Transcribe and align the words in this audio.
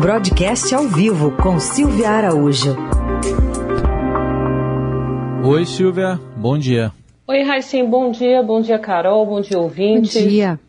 Broadcast 0.00 0.72
ao 0.72 0.84
vivo 0.84 1.32
com 1.32 1.58
Silvia 1.58 2.10
Araújo. 2.10 2.76
Oi, 5.44 5.66
Silvia. 5.66 6.20
Bom 6.36 6.56
dia. 6.56 6.92
Oi, 7.26 7.42
Raicim. 7.42 7.84
Bom 7.84 8.12
dia. 8.12 8.40
Bom 8.40 8.60
dia, 8.60 8.78
Carol. 8.78 9.26
Bom 9.26 9.40
dia, 9.40 9.58
ouvintes. 9.58 10.22
Bom 10.22 10.28
dia. 10.28 10.60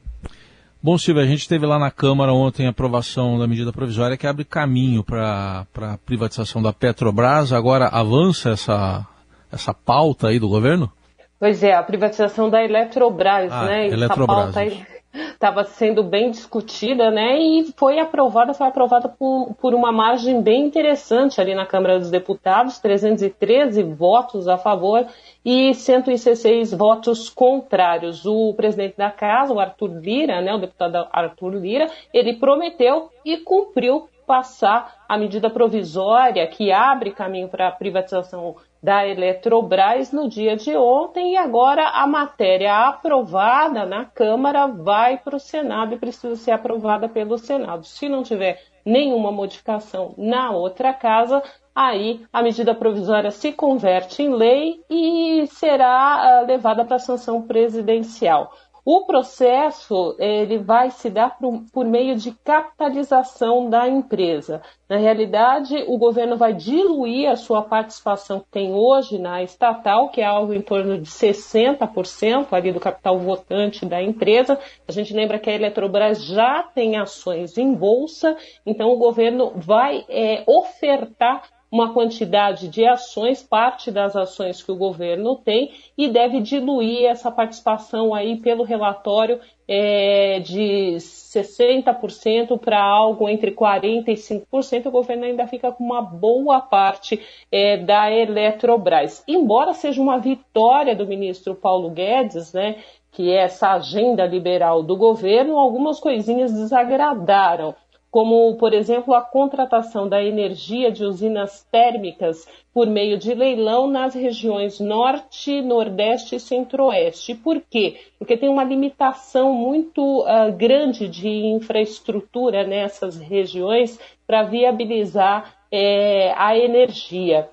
Bom, 0.82 0.98
Silvia, 0.98 1.22
a 1.22 1.28
gente 1.28 1.48
teve 1.48 1.64
lá 1.68 1.78
na 1.78 1.92
Câmara 1.92 2.34
ontem 2.34 2.66
a 2.66 2.72
aprovação 2.72 3.38
da 3.38 3.46
medida 3.46 3.72
provisória 3.72 4.18
que 4.18 4.26
abre 4.26 4.44
caminho 4.44 5.04
para 5.04 5.68
a 5.76 5.98
privatização 6.04 6.60
da 6.60 6.74
Petrobras. 6.74 7.54
Agora 7.54 7.86
avança 7.86 8.50
essa, 8.50 9.06
essa 9.52 9.76
pauta 9.76 10.30
aí 10.30 10.40
do 10.40 10.50
governo? 10.50 10.92
Pois 11.40 11.62
é, 11.62 11.76
a 11.76 11.84
privatização 11.84 12.50
da 12.50 12.64
Eletrobras, 12.64 13.52
ah, 13.52 13.66
né? 13.66 13.90
Eletrobras. 13.90 14.50
Essa 14.50 14.54
pauta 14.54 14.60
aí 14.62 14.99
estava 15.40 15.64
sendo 15.64 16.04
bem 16.04 16.32
discutida, 16.32 17.10
né? 17.10 17.40
E 17.40 17.72
foi 17.78 17.98
aprovada, 17.98 18.54
foi 18.54 18.68
aprovada 18.68 19.08
por, 19.08 19.56
por 19.56 19.74
uma 19.74 19.90
margem 19.90 20.42
bem 20.42 20.66
interessante 20.66 21.40
ali 21.40 21.56
na 21.56 21.66
Câmara 21.66 21.98
dos 21.98 22.12
Deputados, 22.12 22.78
313 22.80 23.82
votos 23.84 24.50
a 24.50 24.58
favor 24.58 25.08
e 25.46 25.74
116 25.74 26.74
votos 26.74 27.30
contrários. 27.30 28.26
O 28.26 28.54
presidente 28.54 28.98
da 28.98 29.10
casa, 29.10 29.54
o 29.54 29.62
Arthur 29.62 30.02
Lira, 30.02 30.42
né, 30.42 30.54
o 30.54 30.60
deputado 30.60 31.08
Arthur 31.10 31.54
Lira, 31.56 31.90
ele 32.14 32.36
prometeu 32.36 33.10
e 33.24 33.38
cumpriu 33.38 34.10
passar 34.28 35.06
a 35.08 35.18
medida 35.18 35.50
provisória 35.50 36.46
que 36.48 36.70
abre 36.70 37.12
caminho 37.12 37.48
para 37.48 37.70
a 37.70 37.72
privatização 37.72 38.58
da 38.82 39.06
Eletrobras 39.06 40.12
no 40.12 40.30
dia 40.30 40.56
de 40.56 40.76
ontem 40.76 41.34
e 41.34 41.38
agora 41.38 41.88
a 41.90 42.08
matéria 42.08 42.88
aprovada 42.88 43.86
na 43.86 44.06
Câmara 44.06 44.68
vai 44.68 45.18
para 45.18 45.36
o 45.36 45.40
Senado 45.40 45.94
e 45.94 46.00
precisa 46.00 46.36
ser 46.36 46.52
aprovada 46.52 47.10
pelo 47.10 47.38
Senado. 47.38 47.86
Se 47.86 48.08
não 48.08 48.24
tiver 48.24 48.62
nenhuma 48.86 49.32
modificação 49.32 50.14
na 50.18 50.52
outra 50.52 50.94
casa, 50.94 51.44
aí 51.76 52.26
a 52.32 52.42
medida 52.42 52.74
provisória 52.74 53.32
se 53.32 53.52
converte 53.52 54.24
em 54.24 54.34
lei 54.34 54.82
e 54.90 55.46
será 55.48 56.42
uh, 56.44 56.48
levada 56.48 56.86
para 56.86 56.96
a 56.96 57.00
sanção 57.00 57.42
presidencial. 57.42 58.52
O 58.92 59.06
processo 59.06 60.16
ele 60.18 60.58
vai 60.58 60.90
se 60.90 61.12
dar 61.12 61.38
por, 61.38 61.62
por, 61.72 61.86
meio 61.86 62.16
de 62.16 62.32
capitalização 62.44 63.70
da 63.70 63.88
empresa. 63.88 64.64
Na 64.90 64.98
realidade, 64.98 65.76
o 65.88 65.96
governo 65.96 66.36
vai 66.36 66.54
diluir 66.56 67.30
a 67.30 67.36
sua 67.36 67.62
participação 67.62 68.40
que 68.40 68.50
tem 68.50 68.74
hoje 68.74 69.20
na 69.20 69.44
estatal, 69.44 70.10
que 70.10 70.22
é 70.22 70.26
algo 70.26 70.56
em 70.56 70.62
torno 70.64 70.98
de 70.98 71.08
60% 71.08 72.48
ali 72.52 72.72
do 72.72 72.80
capital 72.80 73.20
votante 73.20 73.86
da 73.86 74.02
empresa. 74.02 74.58
A 74.88 74.92
gente 74.92 75.14
lembra 75.14 75.38
que 75.38 75.52
a 75.52 75.54
Eletrobras 75.54 76.26
já 76.26 76.64
tem 76.64 76.98
ações 76.98 77.60
em 77.60 77.72
bolsa, 77.72 78.36
então 78.66 78.90
o 78.90 78.98
governo 78.98 79.52
vai 79.56 80.04
é, 80.10 80.44
ofertar 80.48 81.44
uma 81.72 81.94
quantidade 81.94 82.68
de 82.68 82.86
ações, 82.86 83.44
parte 83.44 83.92
das 83.92 84.16
ações 84.16 84.62
que 84.64 84.72
o 84.72 84.76
governo 84.76 85.36
tem, 85.36 85.72
e 85.98 86.08
deve 86.08 86.42
diluir 86.42 87.06
essa 87.06 87.32
participação 87.32 88.14
aí 88.14 88.38
pelo 88.38 88.64
relatório 88.64 89.40
é, 89.68 90.40
de 90.40 90.96
60% 90.98 92.60
para 92.60 92.82
algo 92.82 93.30
entre 93.30 93.52
40% 93.52 94.08
e 94.08 94.14
5%. 94.14 94.88
O 94.88 94.92
governo 94.92 95.26
ainda 95.26 95.46
fica 95.46 95.72
com 95.72 95.84
uma 95.84 96.02
boa 96.02 96.60
parte 96.60 97.22
é, 97.52 97.78
da 97.78 98.12
Eletrobras. 98.12 99.24
Embora 99.28 99.74
seja 99.76 100.02
uma 100.02 100.18
vitória 100.18 100.96
do 100.96 101.06
ministro 101.06 101.54
Paulo 101.54 101.92
Guedes, 101.92 102.52
né? 102.52 102.78
Que 103.12 103.32
é 103.32 103.44
essa 103.44 103.74
agenda 103.74 104.26
liberal 104.26 104.82
do 104.82 104.96
governo, 104.96 105.58
algumas 105.58 106.00
coisinhas 106.00 106.52
desagradaram 106.52 107.76
como, 108.12 108.56
por 108.56 108.74
exemplo, 108.74 109.14
a 109.14 109.22
contratação 109.22 110.10
da 110.10 110.24
energia 110.24 110.92
de 110.92 111.04
usinas 111.04 111.64
térmicas 111.72 112.48
por 112.74 112.88
meio 112.88 113.18
de 113.18 113.34
leilão 113.34 113.88
nas 113.88 114.16
regiões 114.16 114.80
Norte, 114.80 115.62
Nordeste 115.62 116.36
e 116.36 116.40
Centro-Oeste. 116.40 117.36
Por 117.36 117.62
quê? 117.62 117.98
Porque 118.18 118.36
tem 118.36 118.50
uma 118.50 118.64
limitação 118.64 119.54
muito 119.54 120.22
uh, 120.22 120.52
grande 120.56 121.08
de 121.08 121.30
infraestrutura 121.30 122.66
nessas 122.66 123.18
regiões 123.18 124.00
para 124.26 124.44
viabilizar 124.44 125.56
é, 125.72 126.34
a 126.36 126.58
energia. 126.58 127.48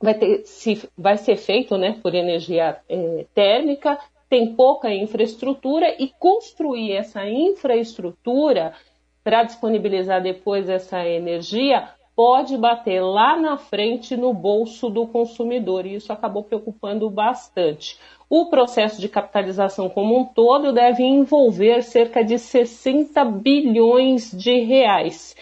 Vai, 0.00 0.14
ter, 0.14 0.42
se, 0.44 0.88
vai 0.96 1.16
ser 1.16 1.36
feito 1.36 1.76
né, 1.78 1.98
por 2.02 2.14
energia 2.14 2.78
é, 2.88 3.26
térmica, 3.34 3.98
tem 4.28 4.54
pouca 4.54 4.92
infraestrutura 4.92 5.96
e 5.98 6.08
construir 6.18 6.92
essa 6.92 7.26
infraestrutura 7.26 8.74
para 9.22 9.42
disponibilizar 9.42 10.22
depois 10.22 10.68
essa 10.68 11.04
energia 11.06 11.88
pode 12.18 12.56
bater 12.58 13.00
lá 13.00 13.36
na 13.36 13.56
frente 13.56 14.16
no 14.16 14.34
bolso 14.34 14.90
do 14.90 15.06
consumidor, 15.06 15.86
e 15.86 15.94
isso 15.94 16.12
acabou 16.12 16.42
preocupando 16.42 17.08
bastante. 17.08 17.96
O 18.28 18.46
processo 18.46 19.00
de 19.00 19.08
capitalização 19.08 19.88
como 19.88 20.18
um 20.18 20.24
todo 20.24 20.72
deve 20.72 21.04
envolver 21.04 21.82
cerca 21.82 22.24
de 22.24 22.38
60 22.38 23.24
bilhões 23.24 24.32
de 24.32 24.58
reais. 24.60 25.36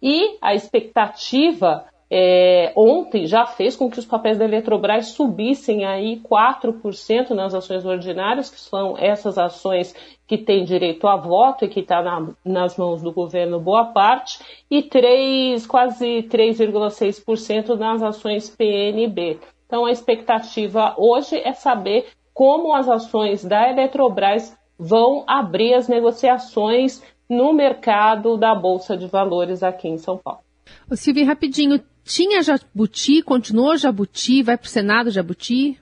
E 0.00 0.38
a 0.40 0.54
expectativa 0.54 1.84
é, 2.16 2.72
ontem 2.76 3.26
já 3.26 3.44
fez 3.44 3.74
com 3.74 3.90
que 3.90 3.98
os 3.98 4.06
papéis 4.06 4.38
da 4.38 4.44
Eletrobras 4.44 5.08
subissem 5.08 5.84
aí 5.84 6.20
4% 6.20 7.30
nas 7.30 7.52
ações 7.52 7.84
ordinárias, 7.84 8.48
que 8.48 8.60
são 8.60 8.96
essas 8.96 9.36
ações 9.36 9.92
que 10.24 10.38
têm 10.38 10.64
direito 10.64 11.08
a 11.08 11.16
voto 11.16 11.64
e 11.64 11.68
que 11.68 11.80
está 11.80 12.00
na, 12.00 12.28
nas 12.44 12.76
mãos 12.76 13.02
do 13.02 13.10
governo 13.10 13.58
boa 13.58 13.86
parte, 13.86 14.38
e 14.70 14.80
3, 14.80 15.66
quase 15.66 16.22
3,6% 16.30 17.76
nas 17.76 18.00
ações 18.00 18.48
PNB. 18.48 19.40
Então 19.66 19.84
a 19.84 19.90
expectativa 19.90 20.94
hoje 20.96 21.36
é 21.36 21.52
saber 21.52 22.06
como 22.32 22.72
as 22.72 22.88
ações 22.88 23.44
da 23.44 23.68
Eletrobras 23.68 24.56
vão 24.78 25.24
abrir 25.26 25.74
as 25.74 25.88
negociações 25.88 27.02
no 27.28 27.52
mercado 27.52 28.36
da 28.36 28.54
Bolsa 28.54 28.96
de 28.96 29.08
Valores 29.08 29.64
aqui 29.64 29.88
em 29.88 29.98
São 29.98 30.16
Paulo. 30.16 30.44
Ô, 30.90 30.96
Silvia, 30.96 31.26
rapidinho, 31.26 31.80
tinha 32.04 32.42
Jabuti, 32.42 33.22
continuou 33.22 33.76
Jabuti, 33.76 34.42
vai 34.42 34.56
para 34.56 34.66
o 34.66 34.70
Senado 34.70 35.10
Jabuti? 35.10 35.78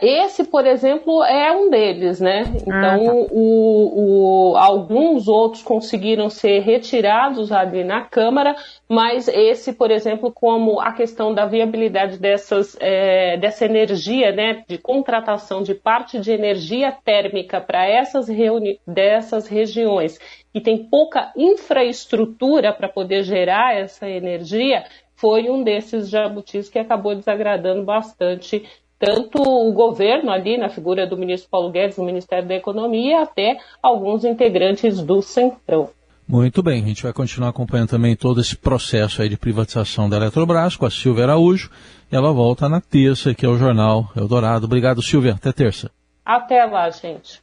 Esse, 0.00 0.44
por 0.44 0.64
exemplo, 0.64 1.24
é 1.24 1.50
um 1.50 1.68
deles, 1.68 2.20
né? 2.20 2.44
Então, 2.62 2.74
ah, 2.74 2.98
tá. 2.98 3.26
o, 3.32 4.52
o, 4.52 4.56
alguns 4.56 5.26
outros 5.26 5.62
conseguiram 5.62 6.30
ser 6.30 6.60
retirados 6.60 7.50
ali 7.50 7.82
na 7.82 8.02
Câmara, 8.02 8.54
mas 8.88 9.26
esse, 9.26 9.72
por 9.72 9.90
exemplo, 9.90 10.30
como 10.32 10.80
a 10.80 10.92
questão 10.92 11.34
da 11.34 11.46
viabilidade 11.46 12.16
dessas, 12.16 12.76
é, 12.80 13.36
dessa 13.38 13.64
energia, 13.64 14.30
né, 14.30 14.62
de 14.68 14.78
contratação 14.78 15.62
de 15.62 15.74
parte 15.74 16.20
de 16.20 16.30
energia 16.30 16.92
térmica 17.04 17.60
para 17.60 17.84
essas, 17.88 18.28
dessas 18.86 19.48
regiões 19.48 20.16
que 20.56 20.60
tem 20.62 20.78
pouca 20.84 21.32
infraestrutura 21.36 22.72
para 22.72 22.88
poder 22.88 23.24
gerar 23.24 23.76
essa 23.76 24.08
energia, 24.08 24.86
foi 25.14 25.50
um 25.50 25.62
desses 25.62 26.08
jabutis 26.08 26.70
que 26.70 26.78
acabou 26.78 27.14
desagradando 27.14 27.84
bastante 27.84 28.64
tanto 28.98 29.42
o 29.42 29.70
governo 29.74 30.30
ali, 30.30 30.56
na 30.56 30.70
figura 30.70 31.06
do 31.06 31.14
ministro 31.14 31.50
Paulo 31.50 31.70
Guedes, 31.70 31.98
no 31.98 32.06
Ministério 32.06 32.48
da 32.48 32.54
Economia, 32.54 33.20
até 33.20 33.58
alguns 33.82 34.24
integrantes 34.24 35.02
do 35.02 35.20
Centrão. 35.20 35.90
Muito 36.26 36.62
bem, 36.62 36.82
a 36.82 36.86
gente 36.86 37.02
vai 37.02 37.12
continuar 37.12 37.50
acompanhando 37.50 37.90
também 37.90 38.16
todo 38.16 38.40
esse 38.40 38.56
processo 38.56 39.20
aí 39.20 39.28
de 39.28 39.36
privatização 39.36 40.08
da 40.08 40.16
Eletrobras 40.16 40.74
com 40.74 40.86
a 40.86 40.90
Silvia 40.90 41.24
Araújo. 41.24 41.70
E 42.10 42.16
ela 42.16 42.32
volta 42.32 42.66
na 42.66 42.80
terça, 42.80 43.34
que 43.34 43.44
é 43.44 43.48
o 43.50 43.58
Jornal 43.58 44.08
Eldorado. 44.16 44.64
Obrigado, 44.64 45.02
Silvia. 45.02 45.34
Até 45.34 45.52
terça. 45.52 45.90
Até 46.24 46.64
lá, 46.64 46.88
gente. 46.88 47.42